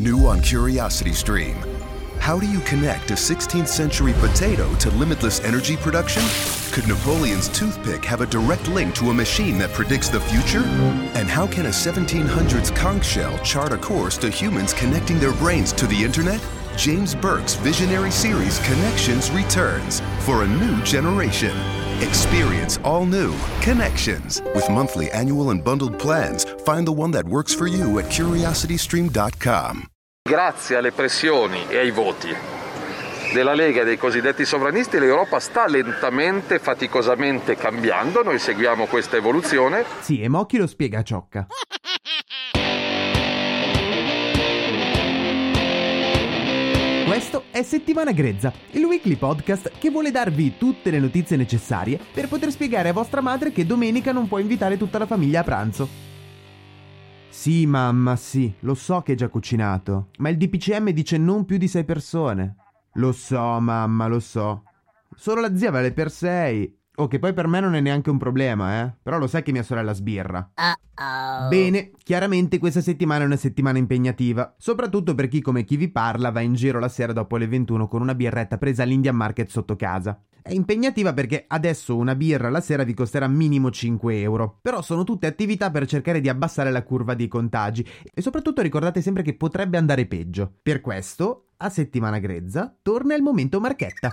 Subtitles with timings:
[0.00, 1.54] New on Curiosity Stream.
[2.18, 6.22] How do you connect a 16th century potato to limitless energy production?
[6.72, 10.62] Could Napoleon's toothpick have a direct link to a machine that predicts the future?
[11.14, 15.70] And how can a 1700s conch shell chart a course to humans connecting their brains
[15.74, 16.40] to the internet?
[16.78, 21.54] James Burke's visionary series Connections returns for a new generation.
[22.00, 26.44] Experience all new Connections with monthly, annual, and bundled plans.
[26.64, 29.89] Find the one that works for you at curiositystream.com.
[30.30, 32.32] Grazie alle pressioni e ai voti
[33.32, 39.84] della Lega e dei cosiddetti sovranisti l'Europa sta lentamente, faticosamente cambiando, noi seguiamo questa evoluzione.
[39.98, 41.46] Sì, e Mocchi lo spiega a Ciocca.
[47.06, 52.28] Questo è Settimana Grezza, il weekly podcast che vuole darvi tutte le notizie necessarie per
[52.28, 56.09] poter spiegare a vostra madre che domenica non può invitare tutta la famiglia a pranzo.
[57.30, 61.56] Sì, mamma, sì, lo so che hai già cucinato, ma il DPCM dice non più
[61.56, 62.56] di sei persone.
[62.94, 64.64] Lo so, mamma, lo so.
[65.16, 66.76] Solo la zia vale per sei.
[66.96, 68.94] Oh, che poi per me non è neanche un problema, eh.
[69.02, 70.52] Però lo sai che mia sorella sbirra.
[70.54, 71.48] Uh-oh.
[71.48, 76.30] Bene, chiaramente questa settimana è una settimana impegnativa, soprattutto per chi come chi vi parla
[76.30, 79.76] va in giro la sera dopo le 21 con una birretta presa all'Indian Market sotto
[79.76, 80.22] casa.
[80.42, 85.04] È impegnativa perché adesso una birra la sera vi costerà minimo 5 euro, però sono
[85.04, 89.36] tutte attività per cercare di abbassare la curva dei contagi e soprattutto ricordate sempre che
[89.36, 90.52] potrebbe andare peggio.
[90.62, 94.12] Per questo, a settimana grezza, torna il momento marchetta.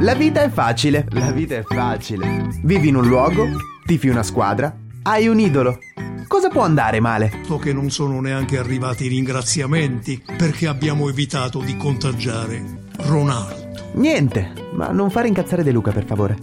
[0.00, 2.48] La vita è facile, la vita è facile.
[2.62, 3.46] Vivi in un luogo,
[3.86, 5.78] tifi una squadra, hai un idolo.
[6.26, 7.30] Cosa può andare male?
[7.44, 13.92] So che non sono neanche arrivati i ringraziamenti perché abbiamo evitato di contagiare Ronaldo.
[13.94, 16.38] Niente, ma non fare incazzare De Luca, per favore.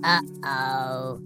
[0.00, 1.20] Uh-oh.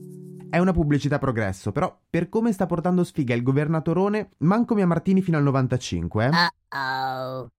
[0.51, 5.23] È una pubblicità progresso, però per come sta portando sfiga il governatorone, manco Mia Martini
[5.23, 6.31] fino al 95, eh?
[6.77, 7.51] Uh-oh.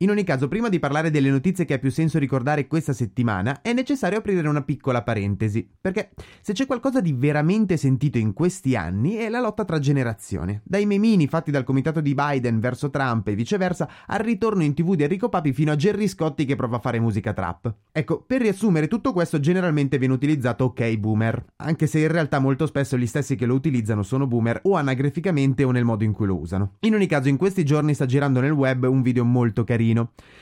[0.00, 3.62] In ogni caso, prima di parlare delle notizie che ha più senso ricordare questa settimana,
[3.62, 6.10] è necessario aprire una piccola parentesi, perché
[6.42, 10.84] se c'è qualcosa di veramente sentito in questi anni è la lotta tra generazioni, dai
[10.84, 15.04] memini fatti dal comitato di Biden verso Trump e viceversa, al ritorno in tv di
[15.04, 17.74] Enrico Papi fino a Gerry Scotti che prova a fare musica trap.
[17.90, 22.66] Ecco, per riassumere tutto questo generalmente viene utilizzato ok boomer, anche se in realtà molto
[22.66, 26.26] spesso gli stessi che lo utilizzano sono boomer o anagraficamente o nel modo in cui
[26.26, 26.74] lo usano.
[26.80, 29.84] In ogni caso, in questi giorni sta girando nel web un video molto carino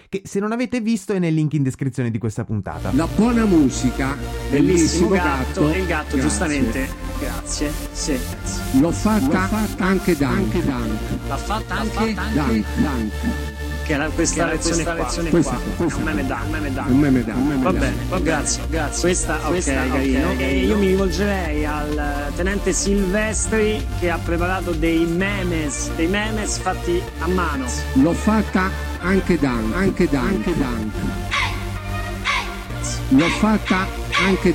[0.09, 2.93] che se non avete visto è nel link in descrizione di questa puntata.
[2.95, 4.17] La buona musica,
[4.51, 6.21] bellissimo gatto, e il gatto Grazie.
[6.21, 6.89] giustamente.
[7.19, 7.73] Grazie.
[7.93, 8.13] Sì.
[8.13, 8.81] grazie.
[8.81, 10.65] L'ho fatta, anche Dunk.
[11.29, 13.54] L'ha fatta anche Dunk.
[13.85, 14.95] Che era questa lezione qua.
[14.95, 15.21] Questa,
[15.57, 15.99] È questa.
[15.99, 16.85] un meme da, un meme da.
[16.89, 17.79] Un meme da, un meme Va da.
[17.79, 19.01] bene, va grazie, grazie.
[19.01, 20.27] Questa, Questa, ok, ok, carino.
[20.29, 20.41] carino.
[20.41, 21.99] E io mi rivolgerei al
[22.31, 27.67] eh, tenente Silvestri che ha preparato dei memes, dei memes fatti a mano.
[27.95, 30.93] L'ho fatta anche Dunk, anche Dunk, anche Dunk.
[33.11, 33.87] L'ho fatta
[34.27, 34.55] anche.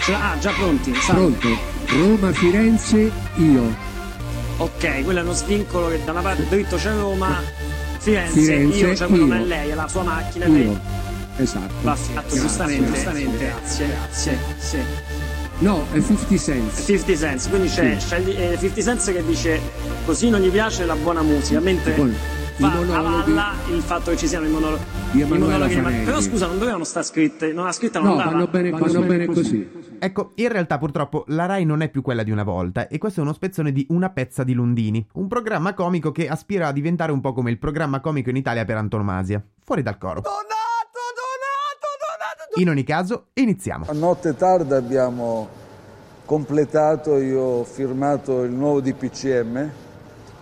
[0.00, 0.94] Cioè, ah, già pronti?
[0.96, 1.48] sa- Pronto?
[1.86, 3.92] Roma, Firenze, io.
[4.56, 7.40] Ok, quello è uno svincolo che da una parte dritto c'è Roma,
[8.04, 9.28] Firenze, Firenze, io c'è quello io.
[9.28, 10.78] ma è lei, è la sua macchina, lei.
[11.36, 11.72] Esatto.
[11.82, 12.94] va fatto giustamente, grazie.
[12.94, 14.78] giustamente, grazie, grazie, sì.
[15.58, 16.84] No, è 50 Cent.
[16.84, 18.06] 50 Cent, quindi c'è, Sì.
[18.06, 19.60] c'è il- eh, 50 Cent che dice
[20.04, 22.02] così non gli piace la buona musica, mentre fa
[22.58, 24.78] monologhi avalla il fatto che ci siano i monolo-
[25.14, 26.04] di Emanuela Fanelli.
[26.04, 28.30] Però scusa, non dovevano stare scritte, non la scritta non No, andava.
[28.32, 29.70] vanno bene, vanno bene così.
[30.00, 33.20] Ecco, in realtà purtroppo la Rai non è più quella di una volta e questo
[33.20, 37.12] è uno spezzone di Una pezza di Lundini, un programma comico che aspira a diventare
[37.12, 39.40] un po' come il programma comico in Italia per antonomasia.
[39.62, 40.22] Fuori dal coro.
[42.56, 43.86] In ogni caso, iniziamo.
[43.88, 45.48] A notte tarda abbiamo
[46.24, 49.70] completato, io ho firmato il nuovo DPCM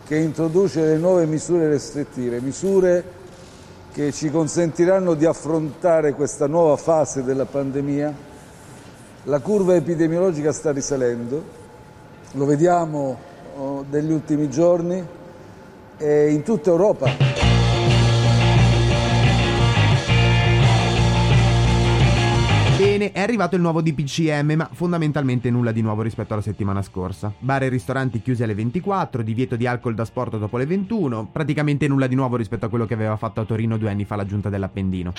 [0.06, 3.20] che introduce le nuove misure restrittive, misure
[3.92, 8.30] che ci consentiranno di affrontare questa nuova fase della pandemia.
[9.24, 11.44] La curva epidemiologica sta risalendo,
[12.32, 13.18] lo vediamo
[13.56, 15.04] oh, negli ultimi giorni
[15.98, 17.31] e in tutta Europa.
[22.92, 27.32] Bene, è arrivato il nuovo DPCM, ma fondamentalmente nulla di nuovo rispetto alla settimana scorsa.
[27.38, 31.88] Bar e ristoranti chiusi alle 24, divieto di alcol da sport dopo le 21, praticamente
[31.88, 34.26] nulla di nuovo rispetto a quello che aveva fatto a Torino due anni fa la
[34.26, 35.14] giunta dell'Appendino.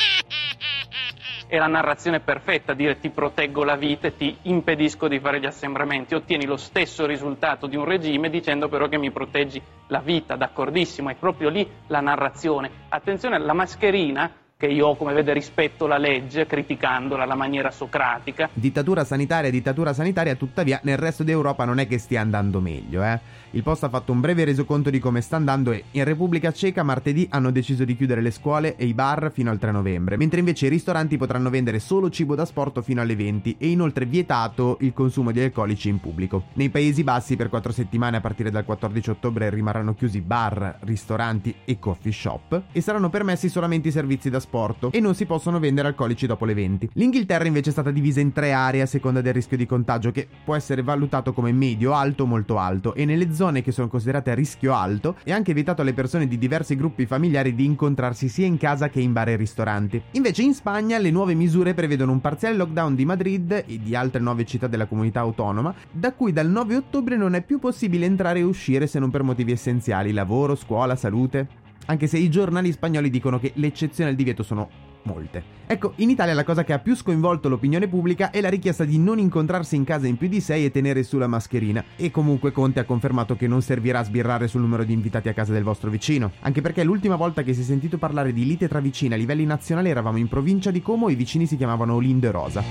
[1.48, 5.48] è la narrazione perfetta, dire ti proteggo la vita e ti impedisco di fare gli
[5.48, 10.36] assembramenti, ottieni lo stesso risultato di un regime dicendo però che mi proteggi la vita,
[10.36, 12.70] d'accordissimo, è proprio lì la narrazione.
[12.90, 14.32] Attenzione alla mascherina
[14.64, 18.50] che io, come vede, rispetto la legge, criticandola alla maniera socratica.
[18.54, 23.20] Dittatura sanitaria, dittatura sanitaria, tuttavia nel resto d'Europa non è che stia andando meglio, eh.
[23.56, 26.82] Il Post ha fatto un breve resoconto di come sta andando e in Repubblica Ceca
[26.82, 30.40] martedì hanno deciso di chiudere le scuole e i bar fino al 3 novembre, mentre
[30.40, 34.78] invece i ristoranti potranno vendere solo cibo da sport fino alle 20 e inoltre vietato
[34.80, 36.46] il consumo di alcolici in pubblico.
[36.54, 41.54] Nei Paesi Bassi per quattro settimane a partire dal 14 ottobre rimarranno chiusi bar, ristoranti
[41.64, 44.52] e coffee shop e saranno permessi solamente i servizi da sport
[44.92, 46.90] e non si possono vendere alcolici dopo le 20.
[46.94, 50.28] L'Inghilterra invece è stata divisa in tre aree a seconda del rischio di contagio che
[50.44, 54.30] può essere valutato come medio, alto o molto alto e nelle zone che sono considerate
[54.30, 58.46] a rischio alto e anche vietato alle persone di diversi gruppi familiari di incontrarsi sia
[58.46, 60.02] in casa che in bar e ristoranti.
[60.12, 64.22] Invece in Spagna le nuove misure prevedono un parziale lockdown di Madrid e di altre
[64.22, 68.40] nuove città della comunità autonoma, da cui dal 9 ottobre non è più possibile entrare
[68.40, 71.62] e uscire se non per motivi essenziali, lavoro, scuola, salute.
[71.88, 74.70] Anche se i giornali spagnoli dicono che le eccezioni al divieto sono
[75.04, 75.44] molte.
[75.68, 78.98] Ecco, in Italia la cosa che ha più sconvolto l'opinione pubblica è la richiesta di
[78.98, 81.84] non incontrarsi in casa in più di sei e tenere su la mascherina.
[81.96, 85.34] E comunque Conte ha confermato che non servirà a sbirrare sul numero di invitati a
[85.34, 86.32] casa del vostro vicino.
[86.42, 89.46] Anche perché l'ultima volta che si è sentito parlare di lite tra vicini a livelli
[89.46, 92.64] nazionali eravamo in provincia di Como e i vicini si chiamavano Olinde Rosa.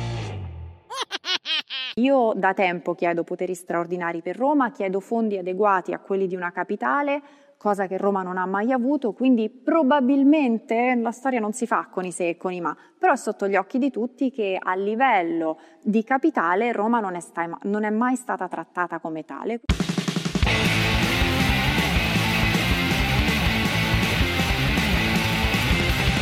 [1.96, 6.50] Io da tempo chiedo poteri straordinari per Roma, chiedo fondi adeguati a quelli di una
[6.50, 7.20] capitale,
[7.62, 12.04] cosa che Roma non ha mai avuto, quindi probabilmente la storia non si fa con
[12.04, 14.74] i se e con i ma, però è sotto gli occhi di tutti che a
[14.74, 19.60] livello di capitale Roma non è, sta- non è mai stata trattata come tale.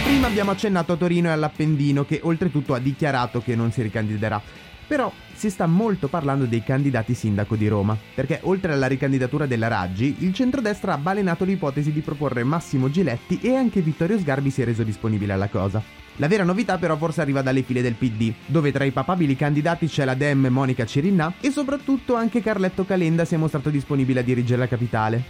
[0.04, 4.69] Prima abbiamo accennato a Torino e all'Appendino che oltretutto ha dichiarato che non si ricandiderà.
[4.90, 9.69] Però si sta molto parlando dei candidati sindaco di Roma, perché oltre alla ricandidatura della
[9.69, 14.62] Raggi, il centrodestra ha balenato l'ipotesi di proporre Massimo Giletti e anche Vittorio Sgarbi si
[14.62, 15.81] è reso disponibile alla cosa.
[16.16, 19.87] La vera novità però forse arriva dalle file del PD, dove tra i papabili candidati
[19.87, 24.25] c'è la Dem Monica Cirinnà e soprattutto anche Carletto Calenda si è mostrato disponibile a
[24.25, 25.22] dirigere la capitale.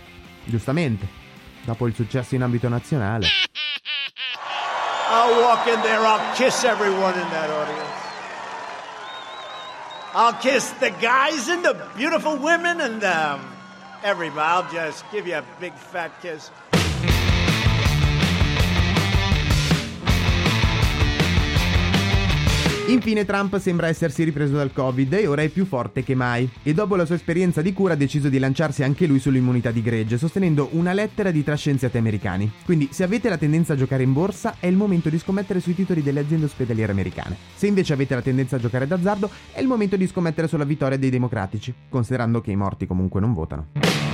[0.42, 1.06] Giustamente,
[1.66, 3.26] dopo il successo in ambito nazionale.
[5.10, 8.09] I'll walk in there, I'll kiss everyone in that audience.
[10.12, 13.48] I'll kiss the guys and the beautiful women and um,
[14.02, 14.40] everybody.
[14.40, 16.50] I'll just give you a big fat kiss.
[22.90, 26.50] Infine Trump sembra essersi ripreso dal Covid e ora è più forte che mai.
[26.64, 29.80] E dopo la sua esperienza di cura ha deciso di lanciarsi anche lui sull'immunità di
[29.80, 32.50] gregge, sostenendo una lettera di tre scienziati americani.
[32.64, 35.76] Quindi se avete la tendenza a giocare in borsa è il momento di scommettere sui
[35.76, 37.36] titoli delle aziende ospedaliere americane.
[37.54, 40.98] Se invece avete la tendenza a giocare d'azzardo è il momento di scommettere sulla vittoria
[40.98, 44.09] dei democratici, considerando che i morti comunque non votano.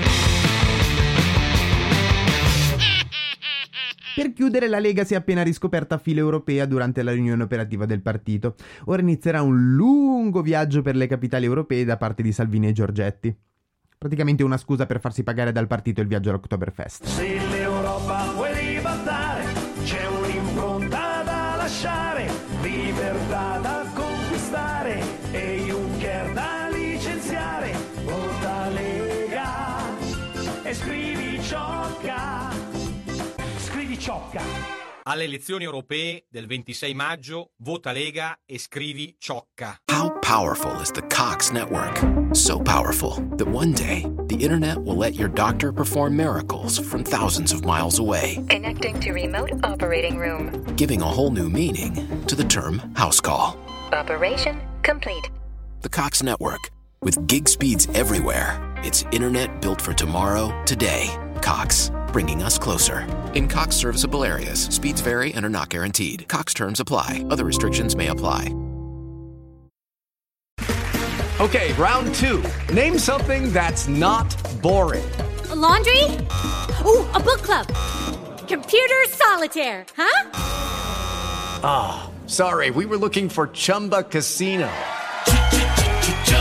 [4.16, 8.00] Per chiudere, la Lega si è appena riscoperta fila europea durante la riunione operativa del
[8.00, 8.54] partito.
[8.86, 13.36] Ora inizierà un lungo viaggio per le capitali europee da parte di Salvini e Giorgetti.
[13.98, 17.04] Praticamente una scusa per farsi pagare dal partito il viaggio all'Oktoberfest.
[17.04, 19.44] Se l'Europa vuoi ribaltare,
[19.84, 22.30] c'è un'impronta da lasciare,
[22.62, 24.98] libertà da conquistare
[25.30, 27.72] e Juncker da licenziare.
[28.02, 29.98] Vota Lega
[30.62, 32.75] e scrivi ciocca.
[33.96, 34.42] Scrivi ciocca.
[35.04, 39.80] Alle elezioni europee del 26 maggio, vota Lega e scrivi ciocca.
[39.90, 42.02] How powerful is the Cox network?
[42.32, 47.52] So powerful that one day the internet will let your doctor perform miracles from thousands
[47.52, 50.50] of miles away, Connecting to remote operating room.
[50.76, 51.94] giving a whole new meaning
[52.26, 53.56] to the term house call.
[53.92, 55.30] Operation complete.
[55.82, 56.70] The Cox network.
[57.02, 61.08] With gig speeds everywhere, it's internet built for tomorrow, today.
[61.40, 63.06] Cox, bringing us closer.
[63.34, 66.26] In Cox serviceable areas, speeds vary and are not guaranteed.
[66.28, 68.54] Cox terms apply, other restrictions may apply.
[71.38, 72.42] Okay, round two.
[72.72, 75.04] Name something that's not boring.
[75.50, 76.02] A laundry?
[76.86, 77.66] Ooh, a book club.
[78.48, 80.30] Computer solitaire, huh?
[81.62, 84.70] Ah, sorry, we were looking for Chumba Casino.